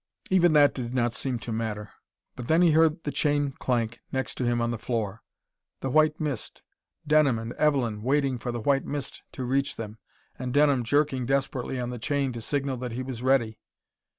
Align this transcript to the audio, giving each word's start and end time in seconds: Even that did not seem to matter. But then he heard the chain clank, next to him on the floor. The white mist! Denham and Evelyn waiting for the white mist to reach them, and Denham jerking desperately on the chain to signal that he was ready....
Even 0.31 0.53
that 0.53 0.73
did 0.73 0.95
not 0.95 1.13
seem 1.13 1.37
to 1.37 1.51
matter. 1.51 1.91
But 2.35 2.47
then 2.47 2.63
he 2.63 2.71
heard 2.71 3.03
the 3.03 3.11
chain 3.11 3.51
clank, 3.59 4.01
next 4.11 4.33
to 4.39 4.43
him 4.43 4.59
on 4.59 4.71
the 4.71 4.79
floor. 4.79 5.21
The 5.81 5.91
white 5.91 6.19
mist! 6.19 6.63
Denham 7.05 7.37
and 7.37 7.53
Evelyn 7.53 8.01
waiting 8.01 8.39
for 8.39 8.51
the 8.51 8.61
white 8.61 8.83
mist 8.87 9.21
to 9.33 9.43
reach 9.43 9.75
them, 9.75 9.99
and 10.39 10.55
Denham 10.55 10.83
jerking 10.83 11.27
desperately 11.27 11.79
on 11.79 11.91
the 11.91 11.99
chain 11.99 12.33
to 12.33 12.41
signal 12.41 12.77
that 12.77 12.93
he 12.93 13.03
was 13.03 13.21
ready.... 13.21 13.59